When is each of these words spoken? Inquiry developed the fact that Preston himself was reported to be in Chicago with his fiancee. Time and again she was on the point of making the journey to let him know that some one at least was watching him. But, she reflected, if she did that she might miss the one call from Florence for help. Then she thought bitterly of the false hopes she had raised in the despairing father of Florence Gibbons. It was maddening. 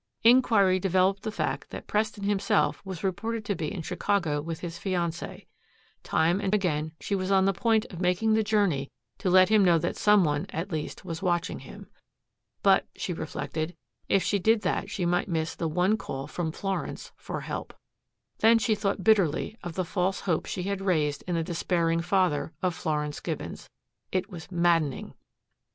Inquiry 0.23 0.79
developed 0.79 1.21
the 1.21 1.31
fact 1.31 1.69
that 1.69 1.85
Preston 1.85 2.23
himself 2.23 2.83
was 2.83 3.03
reported 3.03 3.45
to 3.45 3.53
be 3.53 3.71
in 3.71 3.83
Chicago 3.83 4.41
with 4.41 4.61
his 4.61 4.79
fiancee. 4.79 5.45
Time 6.01 6.41
and 6.41 6.55
again 6.55 6.93
she 6.99 7.13
was 7.13 7.29
on 7.29 7.45
the 7.45 7.53
point 7.53 7.85
of 7.91 8.01
making 8.01 8.33
the 8.33 8.41
journey 8.41 8.89
to 9.19 9.29
let 9.29 9.49
him 9.49 9.63
know 9.63 9.77
that 9.77 9.95
some 9.95 10.23
one 10.23 10.47
at 10.49 10.71
least 10.71 11.05
was 11.05 11.21
watching 11.21 11.59
him. 11.59 11.85
But, 12.63 12.87
she 12.95 13.13
reflected, 13.13 13.75
if 14.09 14.23
she 14.23 14.39
did 14.39 14.61
that 14.63 14.89
she 14.89 15.05
might 15.05 15.29
miss 15.29 15.53
the 15.53 15.67
one 15.67 15.97
call 15.97 16.25
from 16.25 16.51
Florence 16.51 17.11
for 17.15 17.41
help. 17.41 17.71
Then 18.39 18.57
she 18.57 18.73
thought 18.73 19.03
bitterly 19.03 19.55
of 19.61 19.75
the 19.75 19.85
false 19.85 20.21
hopes 20.21 20.49
she 20.49 20.63
had 20.63 20.81
raised 20.81 21.23
in 21.27 21.35
the 21.35 21.43
despairing 21.43 22.01
father 22.01 22.53
of 22.63 22.73
Florence 22.73 23.19
Gibbons. 23.19 23.69
It 24.11 24.31
was 24.31 24.51
maddening. 24.51 25.13